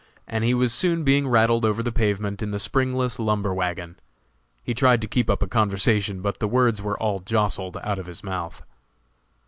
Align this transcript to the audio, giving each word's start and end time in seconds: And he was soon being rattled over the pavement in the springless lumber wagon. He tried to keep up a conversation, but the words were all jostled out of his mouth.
And 0.27 0.43
he 0.43 0.55
was 0.55 0.73
soon 0.73 1.03
being 1.03 1.27
rattled 1.27 1.63
over 1.63 1.83
the 1.83 1.91
pavement 1.91 2.41
in 2.41 2.49
the 2.49 2.57
springless 2.57 3.19
lumber 3.19 3.53
wagon. 3.53 3.99
He 4.63 4.73
tried 4.73 4.99
to 5.01 5.07
keep 5.07 5.29
up 5.29 5.43
a 5.43 5.47
conversation, 5.47 6.23
but 6.23 6.39
the 6.39 6.47
words 6.47 6.81
were 6.81 6.97
all 6.97 7.19
jostled 7.19 7.77
out 7.83 7.99
of 7.99 8.07
his 8.07 8.23
mouth. 8.23 8.63